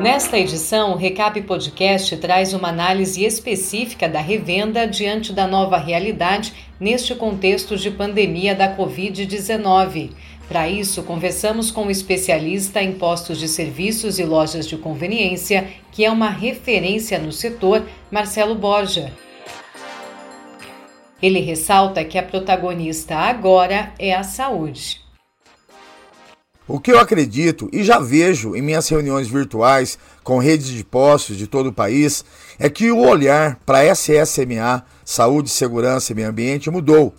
[0.00, 6.54] Nesta edição, o Recap Podcast traz uma análise específica da revenda diante da nova realidade
[6.78, 10.12] neste contexto de pandemia da Covid-19.
[10.46, 16.04] Para isso, conversamos com um especialista em postos de serviços e lojas de conveniência, que
[16.04, 19.12] é uma referência no setor, Marcelo Borja.
[21.20, 25.07] Ele ressalta que a protagonista agora é a saúde.
[26.70, 31.38] O que eu acredito e já vejo em minhas reuniões virtuais com redes de postos
[31.38, 32.22] de todo o país
[32.58, 37.14] é que o olhar para SSMA, Saúde, Segurança e Meio Ambiente, mudou.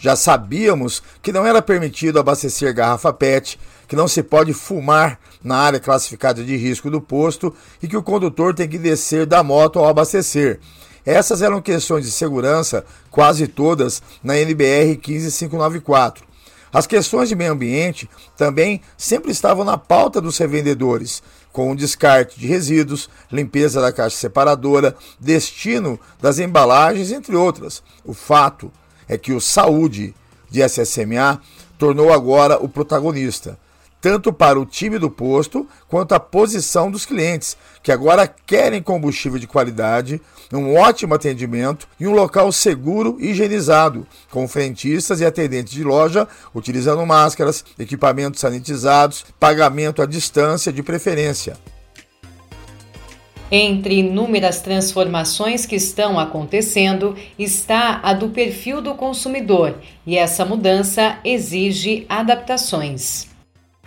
[0.00, 3.56] Já sabíamos que não era permitido abastecer garrafa PET,
[3.86, 8.02] que não se pode fumar na área classificada de risco do posto e que o
[8.02, 10.58] condutor tem que descer da moto ao abastecer.
[11.06, 16.27] Essas eram questões de segurança, quase todas, na NBR 15594.
[16.72, 22.38] As questões de meio ambiente também sempre estavam na pauta dos revendedores, com o descarte
[22.38, 27.82] de resíduos, limpeza da caixa separadora, destino das embalagens, entre outras.
[28.04, 28.70] O fato
[29.08, 30.14] é que o saúde
[30.50, 31.40] de SSMA
[31.78, 33.58] tornou agora o protagonista
[34.00, 39.38] tanto para o time do posto quanto a posição dos clientes, que agora querem combustível
[39.38, 40.20] de qualidade,
[40.52, 46.26] um ótimo atendimento e um local seguro e higienizado, com frentistas e atendentes de loja
[46.54, 51.56] utilizando máscaras, equipamentos sanitizados, pagamento à distância de preferência.
[53.50, 59.76] Entre inúmeras transformações que estão acontecendo está a do perfil do consumidor,
[60.06, 63.26] e essa mudança exige adaptações.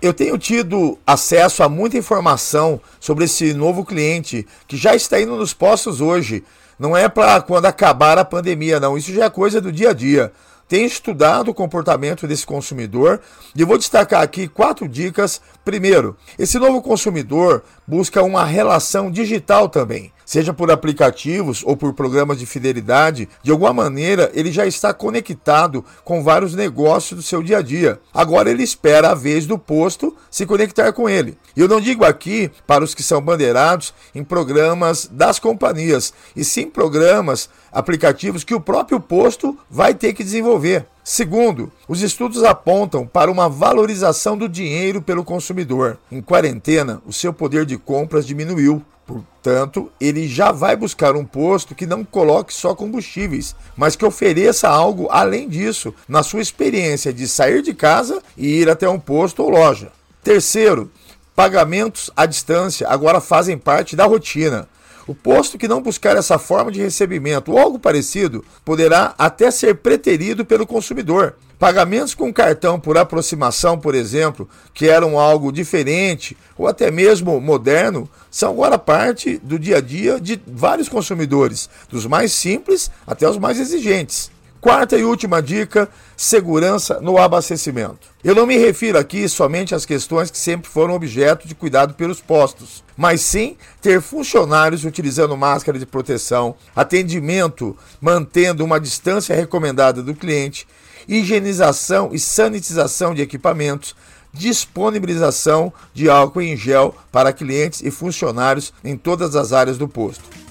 [0.00, 5.34] Eu tenho tido acesso a muita informação sobre esse novo cliente que já está indo
[5.34, 6.44] nos postos hoje.
[6.78, 8.96] Não é para quando acabar a pandemia, não.
[8.96, 10.32] Isso já é coisa do dia a dia.
[10.68, 13.20] Tenho estudado o comportamento desse consumidor
[13.56, 15.40] e vou destacar aqui quatro dicas.
[15.64, 22.38] Primeiro, esse novo consumidor busca uma relação digital também seja por aplicativos ou por programas
[22.38, 27.56] de fidelidade, de alguma maneira ele já está conectado com vários negócios do seu dia
[27.56, 27.98] a dia.
[28.12, 31.38] Agora ele espera a vez do posto se conectar com ele.
[31.56, 36.44] E eu não digo aqui para os que são bandeirados em programas das companhias, e
[36.44, 40.84] sim programas, aplicativos que o próprio posto vai ter que desenvolver.
[41.10, 45.96] Segundo, os estudos apontam para uma valorização do dinheiro pelo consumidor.
[46.12, 48.84] Em quarentena, o seu poder de compras diminuiu.
[49.06, 54.68] Portanto, ele já vai buscar um posto que não coloque só combustíveis, mas que ofereça
[54.68, 59.42] algo além disso na sua experiência de sair de casa e ir até um posto
[59.42, 59.90] ou loja.
[60.22, 60.90] Terceiro,
[61.34, 64.68] pagamentos à distância agora fazem parte da rotina.
[65.08, 69.76] O posto que não buscar essa forma de recebimento ou algo parecido poderá até ser
[69.76, 71.34] preterido pelo consumidor.
[71.58, 78.06] Pagamentos com cartão por aproximação, por exemplo, que eram algo diferente ou até mesmo moderno,
[78.30, 83.38] são agora parte do dia a dia de vários consumidores, dos mais simples até os
[83.38, 84.30] mais exigentes.
[84.60, 88.08] Quarta e última dica: segurança no abastecimento.
[88.24, 92.20] Eu não me refiro aqui somente às questões que sempre foram objeto de cuidado pelos
[92.20, 100.14] postos, mas sim ter funcionários utilizando máscara de proteção, atendimento mantendo uma distância recomendada do
[100.14, 100.66] cliente,
[101.06, 103.94] higienização e sanitização de equipamentos,
[104.32, 110.47] disponibilização de álcool em gel para clientes e funcionários em todas as áreas do posto.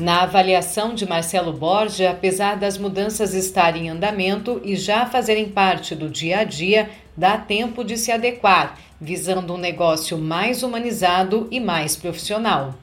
[0.00, 5.94] Na avaliação de Marcelo Borja, apesar das mudanças estarem em andamento e já fazerem parte
[5.94, 11.60] do dia a dia, dá tempo de se adequar, visando um negócio mais humanizado e
[11.60, 12.74] mais profissional.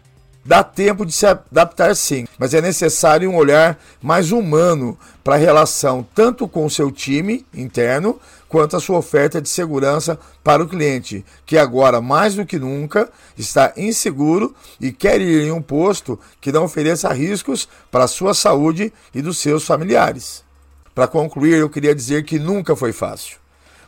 [0.45, 5.39] Dá tempo de se adaptar sim, mas é necessário um olhar mais humano para a
[5.39, 10.67] relação tanto com o seu time interno quanto a sua oferta de segurança para o
[10.67, 16.19] cliente, que agora mais do que nunca está inseguro e quer ir em um posto
[16.39, 20.43] que não ofereça riscos para a sua saúde e dos seus familiares.
[20.95, 23.37] Para concluir, eu queria dizer que nunca foi fácil.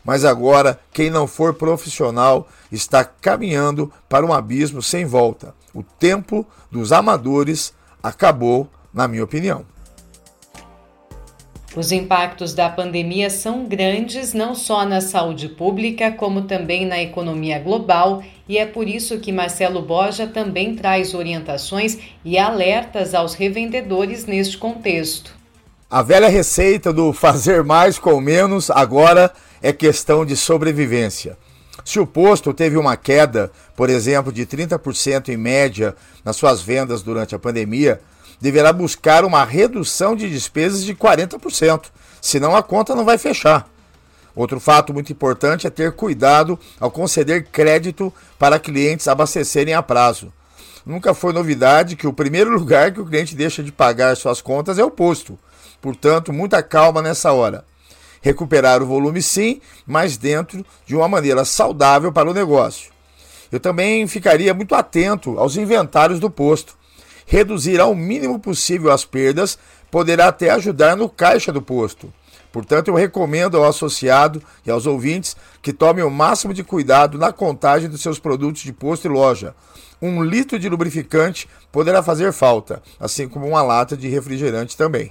[0.04, 5.54] Mas agora, quem não for profissional está caminhando para um abismo sem volta.
[5.74, 9.64] O tempo dos amadores acabou, na minha opinião.
[11.76, 17.60] Os impactos da pandemia são grandes não só na saúde pública, como também na economia
[17.60, 24.26] global, e é por isso que Marcelo Borja também traz orientações e alertas aos revendedores
[24.26, 25.32] neste contexto.
[25.88, 29.32] A velha receita do fazer mais com menos agora
[29.62, 31.38] é questão de sobrevivência.
[31.84, 35.94] Se o posto teve uma queda, por exemplo, de 30% em média
[36.24, 38.00] nas suas vendas durante a pandemia,
[38.40, 41.86] deverá buscar uma redução de despesas de 40%,
[42.20, 43.68] senão a conta não vai fechar.
[44.34, 50.32] Outro fato muito importante é ter cuidado ao conceder crédito para clientes abastecerem a prazo.
[50.86, 54.78] Nunca foi novidade que o primeiro lugar que o cliente deixa de pagar suas contas
[54.78, 55.38] é o posto.
[55.80, 57.64] Portanto, muita calma nessa hora.
[58.22, 62.90] Recuperar o volume sim, mas dentro de uma maneira saudável para o negócio.
[63.50, 66.78] Eu também ficaria muito atento aos inventários do posto.
[67.30, 69.56] Reduzir ao mínimo possível as perdas
[69.88, 72.12] poderá até ajudar no caixa do posto.
[72.50, 77.32] Portanto, eu recomendo ao associado e aos ouvintes que tomem o máximo de cuidado na
[77.32, 79.54] contagem dos seus produtos de posto e loja.
[80.02, 85.08] Um litro de lubrificante poderá fazer falta, assim como uma lata de refrigerante também.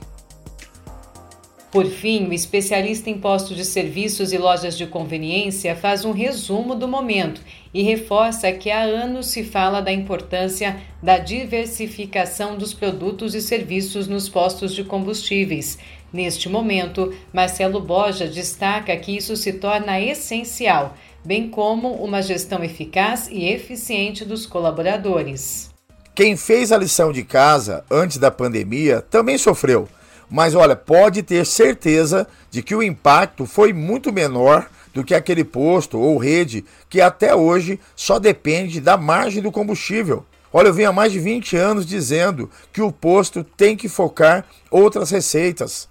[1.71, 6.74] Por fim, o especialista em postos de serviços e lojas de conveniência faz um resumo
[6.74, 13.36] do momento e reforça que há anos se fala da importância da diversificação dos produtos
[13.36, 15.77] e serviços nos postos de combustíveis.
[16.12, 23.27] Neste momento, Marcelo Boja destaca que isso se torna essencial, bem como uma gestão eficaz
[23.30, 25.69] e eficiente dos colaboradores.
[26.16, 29.88] Quem fez a lição de casa antes da pandemia também sofreu
[30.30, 35.44] mas olha, pode ter certeza de que o impacto foi muito menor do que aquele
[35.44, 40.26] posto ou rede que até hoje só depende da margem do combustível.
[40.52, 44.46] Olha, eu venho há mais de 20 anos dizendo que o posto tem que focar
[44.72, 45.88] outras receitas,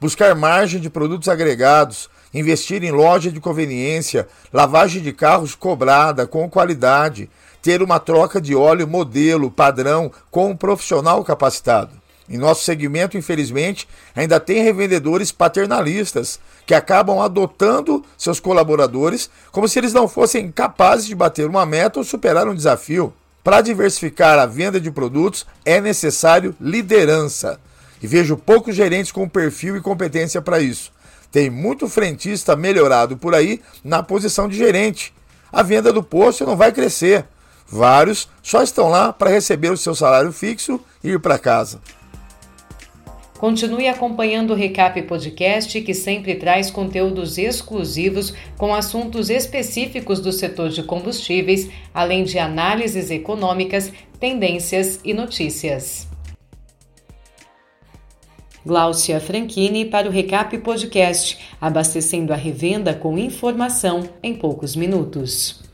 [0.00, 6.48] buscar margem de produtos agregados, investir em loja de conveniência, lavagem de carros cobrada com
[6.48, 7.28] qualidade,
[7.60, 11.97] ter uma troca de óleo modelo padrão com um profissional capacitado.
[12.28, 19.78] Em nosso segmento, infelizmente, ainda tem revendedores paternalistas que acabam adotando seus colaboradores como se
[19.78, 23.12] eles não fossem capazes de bater uma meta ou superar um desafio.
[23.42, 27.58] Para diversificar a venda de produtos é necessário liderança.
[28.02, 30.92] E vejo poucos gerentes com perfil e competência para isso.
[31.32, 35.14] Tem muito frentista melhorado por aí na posição de gerente.
[35.50, 37.24] A venda do posto não vai crescer.
[37.66, 41.80] Vários só estão lá para receber o seu salário fixo e ir para casa.
[43.38, 50.70] Continue acompanhando o Recap Podcast, que sempre traz conteúdos exclusivos com assuntos específicos do setor
[50.70, 56.08] de combustíveis, além de análises econômicas, tendências e notícias.
[58.66, 65.67] Gláucia Franchini para o Recap Podcast, abastecendo a revenda com informação em poucos minutos.